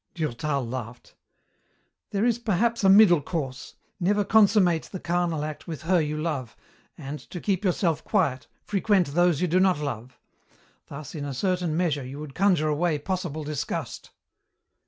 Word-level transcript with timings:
Durtal 0.15 0.65
laughed. 0.67 1.13
"There 2.09 2.25
is 2.25 2.39
perhaps 2.39 2.83
a 2.83 2.89
middle 2.89 3.21
course: 3.21 3.75
never 3.99 4.25
consummate 4.25 4.85
the 4.91 4.99
carnal 4.99 5.45
act 5.45 5.67
with 5.67 5.83
her 5.83 6.01
you 6.01 6.17
love, 6.19 6.55
and, 6.97 7.19
to 7.29 7.39
keep 7.39 7.63
yourself 7.63 8.03
quiet, 8.03 8.47
frequent 8.63 9.13
those 9.13 9.41
you 9.41 9.47
do 9.47 9.59
not 9.59 9.77
love. 9.77 10.17
Thus, 10.87 11.13
in 11.13 11.23
a 11.23 11.35
certain 11.35 11.77
measure, 11.77 12.03
you 12.03 12.17
would 12.17 12.33
conjure 12.33 12.67
away 12.67 12.97
possible 12.97 13.43
disgust." 13.43 14.09